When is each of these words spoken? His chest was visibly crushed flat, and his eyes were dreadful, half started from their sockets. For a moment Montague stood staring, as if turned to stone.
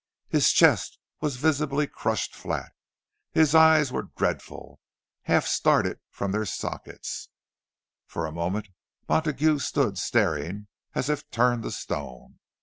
His 0.29 0.51
chest 0.51 0.97
was 1.19 1.35
visibly 1.37 1.85
crushed 1.85 2.33
flat, 2.35 2.71
and 3.35 3.39
his 3.39 3.53
eyes 3.53 3.91
were 3.91 4.09
dreadful, 4.17 4.79
half 5.25 5.45
started 5.45 5.99
from 6.09 6.31
their 6.31 6.43
sockets. 6.47 7.29
For 8.07 8.25
a 8.25 8.31
moment 8.31 8.69
Montague 9.07 9.59
stood 9.59 9.99
staring, 9.99 10.65
as 10.95 11.07
if 11.07 11.29
turned 11.29 11.61
to 11.61 11.71
stone. 11.71 12.39